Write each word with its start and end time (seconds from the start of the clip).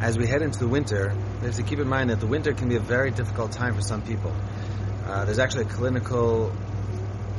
as 0.00 0.16
we 0.16 0.26
head 0.26 0.42
into 0.42 0.58
the 0.58 0.68
winter, 0.68 1.12
we 1.40 1.46
have 1.46 1.56
to 1.56 1.62
keep 1.62 1.78
in 1.78 1.88
mind 1.88 2.10
that 2.10 2.20
the 2.20 2.26
winter 2.26 2.52
can 2.52 2.68
be 2.68 2.76
a 2.76 2.80
very 2.80 3.10
difficult 3.10 3.52
time 3.52 3.74
for 3.74 3.82
some 3.82 4.02
people. 4.02 4.32
Uh, 5.06 5.24
there's 5.24 5.38
actually 5.38 5.64
a 5.64 5.68
clinical 5.68 6.52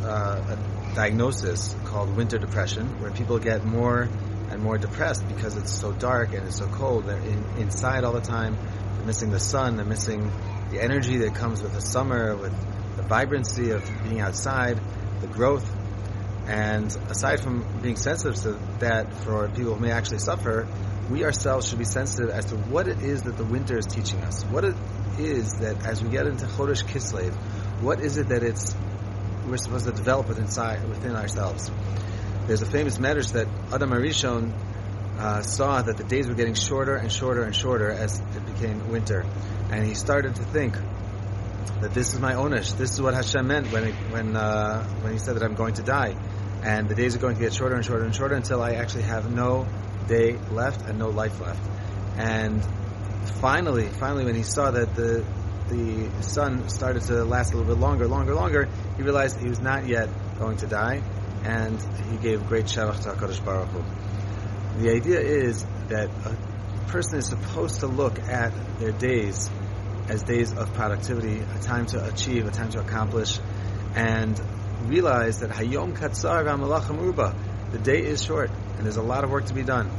uh, 0.03 0.57
a 0.57 0.95
diagnosis 0.95 1.75
called 1.85 2.15
winter 2.15 2.37
depression, 2.37 2.99
where 3.01 3.11
people 3.11 3.37
get 3.39 3.63
more 3.65 4.09
and 4.49 4.61
more 4.61 4.77
depressed 4.77 5.27
because 5.27 5.55
it's 5.55 5.71
so 5.71 5.91
dark 5.91 6.33
and 6.33 6.47
it's 6.47 6.57
so 6.57 6.67
cold. 6.67 7.05
They're 7.05 7.17
in, 7.17 7.43
inside 7.57 8.03
all 8.03 8.13
the 8.13 8.21
time. 8.21 8.57
They're 8.95 9.05
missing 9.05 9.31
the 9.31 9.39
sun. 9.39 9.77
They're 9.77 9.85
missing 9.85 10.31
the 10.71 10.81
energy 10.81 11.17
that 11.17 11.35
comes 11.35 11.61
with 11.61 11.73
the 11.73 11.81
summer, 11.81 12.35
with 12.35 12.53
the 12.95 13.03
vibrancy 13.03 13.71
of 13.71 13.83
being 14.03 14.19
outside, 14.19 14.79
the 15.21 15.27
growth. 15.27 15.69
And 16.47 16.87
aside 17.09 17.41
from 17.41 17.81
being 17.81 17.95
sensitive 17.95 18.35
to 18.43 18.59
that 18.79 19.13
for 19.13 19.47
people 19.49 19.75
who 19.75 19.79
may 19.79 19.91
actually 19.91 20.19
suffer, 20.19 20.67
we 21.09 21.23
ourselves 21.23 21.67
should 21.67 21.79
be 21.79 21.85
sensitive 21.85 22.29
as 22.29 22.45
to 22.45 22.55
what 22.55 22.87
it 22.87 23.01
is 23.01 23.23
that 23.23 23.37
the 23.37 23.45
winter 23.45 23.77
is 23.77 23.85
teaching 23.85 24.19
us. 24.21 24.43
What 24.43 24.63
it 24.63 24.75
is 25.17 25.59
that 25.59 25.85
as 25.85 26.03
we 26.03 26.09
get 26.09 26.27
into 26.27 26.45
Chodesh 26.45 26.83
Kislev, 26.83 27.33
what 27.81 27.99
is 27.99 28.17
it 28.17 28.29
that 28.29 28.43
it's 28.43 28.75
we're 29.49 29.57
supposed 29.57 29.85
to 29.85 29.91
develop 29.91 30.29
it 30.29 30.37
inside 30.37 30.87
within 30.87 31.15
ourselves. 31.15 31.71
There's 32.47 32.61
a 32.61 32.65
famous 32.65 32.97
medrash 32.97 33.33
that 33.33 33.47
Adam 33.73 33.91
Arishon 33.91 34.53
uh, 35.17 35.41
saw 35.41 35.81
that 35.81 35.97
the 35.97 36.03
days 36.03 36.27
were 36.27 36.35
getting 36.35 36.53
shorter 36.53 36.95
and 36.95 37.11
shorter 37.11 37.43
and 37.43 37.55
shorter 37.55 37.89
as 37.89 38.19
it 38.19 38.45
became 38.45 38.89
winter, 38.89 39.25
and 39.71 39.85
he 39.85 39.93
started 39.93 40.35
to 40.35 40.43
think 40.43 40.75
that 41.81 41.93
this 41.93 42.13
is 42.13 42.19
my 42.19 42.33
onish. 42.33 42.77
This 42.77 42.91
is 42.91 43.01
what 43.01 43.13
Hashem 43.13 43.47
meant 43.47 43.71
when 43.71 43.87
he, 43.87 43.91
when 43.91 44.35
uh, 44.35 44.83
when 45.01 45.13
he 45.13 45.19
said 45.19 45.35
that 45.35 45.43
I'm 45.43 45.55
going 45.55 45.73
to 45.75 45.83
die, 45.83 46.15
and 46.63 46.87
the 46.87 46.95
days 46.95 47.15
are 47.15 47.19
going 47.19 47.35
to 47.35 47.41
get 47.41 47.53
shorter 47.53 47.75
and 47.75 47.85
shorter 47.85 48.05
and 48.05 48.15
shorter 48.15 48.35
until 48.35 48.61
I 48.61 48.73
actually 48.73 49.03
have 49.03 49.33
no 49.33 49.67
day 50.09 50.37
left 50.51 50.81
and 50.89 50.99
no 50.99 51.09
life 51.09 51.39
left. 51.39 51.61
And 52.17 52.61
finally, 53.39 53.87
finally, 53.87 54.25
when 54.25 54.35
he 54.35 54.43
saw 54.43 54.71
that 54.71 54.95
the 54.95 55.23
the 55.69 56.09
sun 56.23 56.67
started 56.67 57.03
to 57.03 57.23
last 57.23 57.53
a 57.53 57.57
little 57.57 57.75
bit 57.75 57.79
longer, 57.79 58.07
longer, 58.07 58.33
longer, 58.33 58.67
he 58.97 59.03
realized 59.03 59.39
he 59.39 59.47
was 59.47 59.59
not 59.59 59.87
yet 59.87 60.09
going 60.39 60.57
to 60.57 60.65
die, 60.67 61.01
and 61.43 61.79
he 62.09 62.17
gave 62.17 62.47
great 62.47 62.65
shavach 62.65 63.03
to 63.03 63.09
HaKadosh 63.09 63.45
Baruch 63.45 63.69
Hu. 63.69 64.81
The 64.81 64.91
idea 64.91 65.19
is 65.19 65.63
that 65.89 66.09
a 66.25 66.89
person 66.89 67.19
is 67.19 67.27
supposed 67.27 67.81
to 67.81 67.87
look 67.87 68.19
at 68.19 68.51
their 68.79 68.91
days 68.91 69.47
as 70.07 70.23
days 70.23 70.53
of 70.53 70.73
productivity, 70.73 71.39
a 71.39 71.59
time 71.61 71.85
to 71.85 72.03
achieve, 72.03 72.47
a 72.47 72.51
time 72.51 72.71
to 72.71 72.79
accomplish, 72.79 73.39
and 73.93 74.41
realize 74.85 75.41
that 75.41 75.51
Hayom 75.51 75.95
Katzar 75.95 76.45
V'Amalachim 76.45 77.05
Uba, 77.05 77.35
the 77.71 77.79
day 77.79 77.99
is 77.99 78.23
short, 78.23 78.49
and 78.49 78.85
there's 78.85 78.97
a 78.97 79.03
lot 79.03 79.23
of 79.23 79.29
work 79.29 79.45
to 79.45 79.53
be 79.53 79.63
done. 79.63 79.89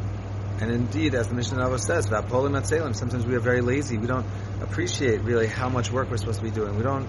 And 0.61 0.71
indeed, 0.71 1.15
as 1.15 1.29
the 1.29 1.35
Mishnah 1.35 1.79
says, 1.79 2.09
Vapolim 2.09 2.59
Atzelim, 2.59 2.95
sometimes 2.95 3.25
we 3.25 3.35
are 3.35 3.41
very 3.41 3.63
lazy. 3.63 3.97
We 3.97 4.07
don't 4.07 4.27
appreciate 4.61 5.23
really 5.23 5.47
how 5.47 5.71
much 5.71 5.91
work 5.91 6.11
we're 6.11 6.19
supposed 6.19 6.41
to 6.41 6.45
be 6.45 6.51
doing. 6.51 6.77
We 6.77 6.83
don't 6.83 7.09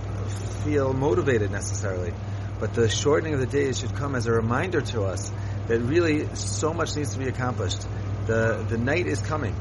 feel 0.63 0.93
motivated 0.93 1.51
necessarily. 1.51 2.13
But 2.59 2.73
the 2.73 2.87
shortening 2.87 3.33
of 3.33 3.39
the 3.39 3.47
days 3.47 3.79
should 3.79 3.95
come 3.95 4.15
as 4.15 4.27
a 4.27 4.31
reminder 4.31 4.81
to 4.81 5.03
us 5.03 5.31
that 5.67 5.81
really 5.81 6.33
so 6.35 6.73
much 6.73 6.95
needs 6.95 7.13
to 7.13 7.19
be 7.19 7.27
accomplished. 7.27 7.81
The, 8.27 8.65
the 8.69 8.77
night 8.77 9.07
is 9.07 9.19
coming. 9.19 9.55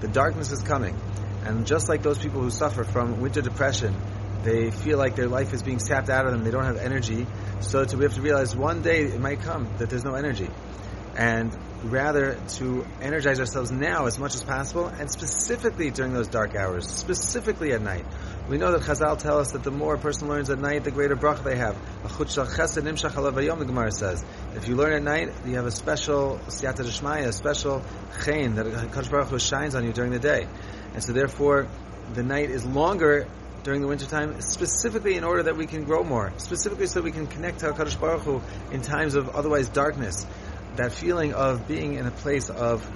The 0.00 0.08
darkness 0.08 0.50
is 0.50 0.62
coming. 0.62 0.98
And 1.44 1.66
just 1.66 1.88
like 1.88 2.02
those 2.02 2.18
people 2.18 2.40
who 2.40 2.50
suffer 2.50 2.82
from 2.82 3.20
winter 3.20 3.42
depression, 3.42 3.94
they 4.44 4.70
feel 4.70 4.98
like 4.98 5.16
their 5.16 5.28
life 5.28 5.52
is 5.52 5.62
being 5.62 5.78
sapped 5.78 6.08
out 6.08 6.26
of 6.26 6.32
them. 6.32 6.44
They 6.44 6.50
don't 6.50 6.64
have 6.64 6.78
energy. 6.78 7.26
So 7.60 7.84
to, 7.84 7.96
we 7.96 8.04
have 8.04 8.14
to 8.14 8.20
realize 8.20 8.54
one 8.54 8.82
day 8.82 9.04
it 9.04 9.20
might 9.20 9.40
come 9.40 9.68
that 9.78 9.90
there's 9.90 10.04
no 10.04 10.14
energy. 10.14 10.48
And 11.16 11.56
rather 11.84 12.38
to 12.48 12.86
energize 13.00 13.38
ourselves 13.40 13.70
now 13.70 14.06
as 14.06 14.18
much 14.18 14.34
as 14.34 14.42
possible, 14.42 14.86
and 14.86 15.10
specifically 15.10 15.90
during 15.90 16.12
those 16.12 16.28
dark 16.28 16.54
hours, 16.54 16.86
specifically 16.88 17.72
at 17.72 17.80
night. 17.82 18.04
We 18.48 18.58
know 18.58 18.72
that 18.72 18.82
Chazal 18.82 19.18
tell 19.18 19.38
us 19.38 19.52
that 19.52 19.62
the 19.62 19.70
more 19.70 19.94
a 19.94 19.98
person 19.98 20.28
learns 20.28 20.50
at 20.50 20.58
night, 20.58 20.84
the 20.84 20.90
greater 20.90 21.16
brach 21.16 21.42
they 21.42 21.56
have. 21.56 21.76
The 22.02 23.64
Gemara 23.66 23.92
says, 23.92 24.24
if 24.54 24.68
you 24.68 24.76
learn 24.76 24.92
at 24.92 25.02
night, 25.02 25.32
you 25.44 25.56
have 25.56 25.66
a 25.66 25.70
special 25.70 26.40
siyata 26.46 27.26
a 27.26 27.32
special 27.32 27.82
chen 28.24 28.54
that 28.56 28.66
Hakadosh 28.66 29.10
Baruch 29.10 29.28
Hu 29.28 29.38
shines 29.38 29.74
on 29.74 29.84
you 29.84 29.92
during 29.92 30.12
the 30.12 30.18
day, 30.18 30.46
and 30.94 31.02
so 31.02 31.12
therefore 31.12 31.68
the 32.14 32.22
night 32.22 32.50
is 32.50 32.64
longer 32.64 33.26
during 33.66 33.80
the 33.80 33.88
wintertime, 33.88 34.40
specifically 34.40 35.16
in 35.16 35.24
order 35.24 35.42
that 35.42 35.56
we 35.56 35.66
can 35.66 35.82
grow 35.82 36.04
more, 36.04 36.32
specifically 36.36 36.86
so 36.86 37.02
we 37.02 37.10
can 37.10 37.26
connect 37.26 37.58
to 37.58 37.66
HaKadosh 37.66 38.00
Baruch 38.00 38.22
Hu 38.22 38.40
in 38.70 38.80
times 38.80 39.16
of 39.16 39.30
otherwise 39.30 39.68
darkness. 39.68 40.24
That 40.76 40.92
feeling 40.92 41.34
of 41.34 41.66
being 41.66 41.94
in 41.94 42.06
a 42.06 42.12
place 42.12 42.48
of 42.48 42.88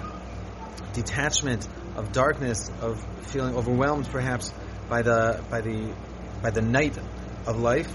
detachment, 0.93 1.67
of 1.97 2.13
darkness, 2.13 2.71
of 2.79 3.05
feeling 3.27 3.53
overwhelmed 3.57 4.07
perhaps 4.07 4.53
by 4.87 5.01
the 5.01 5.43
by 5.49 5.59
the 5.59 5.93
by 6.41 6.51
the 6.51 6.61
night 6.61 6.97
of 7.45 7.59
life 7.59 7.91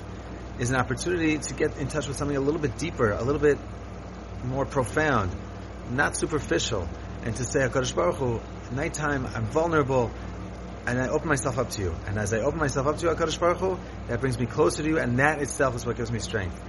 is 0.58 0.68
an 0.68 0.76
opportunity 0.76 1.38
to 1.38 1.54
get 1.54 1.78
in 1.78 1.88
touch 1.88 2.08
with 2.08 2.18
something 2.18 2.36
a 2.36 2.40
little 2.40 2.60
bit 2.60 2.76
deeper, 2.76 3.10
a 3.10 3.22
little 3.22 3.40
bit 3.40 3.56
more 4.44 4.66
profound, 4.66 5.34
not 5.90 6.14
superficial, 6.14 6.86
and 7.24 7.34
to 7.36 7.44
say, 7.44 7.60
HaKadosh 7.60 7.94
Baruch 7.94 8.16
Hu, 8.16 8.40
nighttime, 8.70 9.24
I'm 9.24 9.46
vulnerable, 9.46 10.10
and 10.86 11.00
I 11.00 11.08
open 11.08 11.28
myself 11.28 11.58
up 11.58 11.70
to 11.70 11.82
you. 11.82 11.94
And 12.06 12.16
as 12.16 12.32
I 12.32 12.38
open 12.38 12.60
myself 12.60 12.86
up 12.86 12.98
to 12.98 13.06
you, 13.06 13.12
HaKadosh 13.12 13.40
Baruch 13.40 13.58
Hu, 13.58 13.78
that 14.08 14.20
brings 14.20 14.38
me 14.38 14.46
closer 14.46 14.82
to 14.82 14.88
you, 14.88 14.98
and 14.98 15.18
that 15.18 15.42
itself 15.42 15.74
is 15.74 15.84
what 15.84 15.96
gives 15.96 16.12
me 16.12 16.20
strength. 16.20 16.60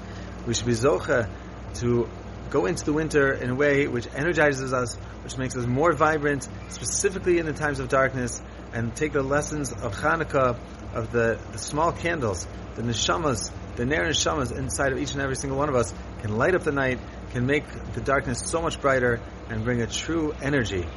We 0.48 0.56
should 0.56 0.66
be 0.66 0.74
zocha 0.74 1.30
to 1.76 2.10
go 2.50 2.66
into 2.66 2.84
the 2.84 2.94
winter 2.94 3.34
in 3.34 3.52
a 3.52 3.56
way 3.56 3.88
which 3.88 4.08
energizes 4.16 4.74
us, 4.74 4.96
which 5.24 5.38
makes 5.38 5.56
us 5.56 5.66
more 5.66 5.94
vibrant, 5.94 6.48
specifically 6.70 7.38
in 7.38 7.46
the 7.46 7.54
times 7.54 7.80
of 7.80 7.90
darkness, 7.90 8.42
and 8.74 8.96
take 8.96 9.14
the 9.14 9.22
lessons 9.22 9.72
of 9.72 9.96
Hanukkah, 9.96 10.58
of 10.94 11.12
the, 11.12 11.40
the 11.52 11.58
small 11.60 11.92
candles, 11.92 12.48
the 12.76 12.82
neshamas, 12.82 13.52
the 13.76 13.86
ner 13.86 14.06
neshamas 14.06 14.52
inside 14.52 14.94
of 14.94 14.98
each 14.98 15.12
and 15.14 15.22
every 15.22 15.36
single 15.36 15.60
one 15.60 15.70
of 15.70 15.76
us 15.76 15.94
can 16.22 16.36
light 16.38 16.56
up 16.56 16.64
the 16.64 16.72
night, 16.72 17.00
can 17.32 17.46
make 17.46 17.66
the 17.94 18.02
darkness 18.02 18.40
so 18.40 18.62
much 18.62 18.82
brighter, 18.82 19.20
and 19.50 19.64
bring 19.64 19.82
a 19.82 19.88
true 19.88 20.34
energy 20.42 20.88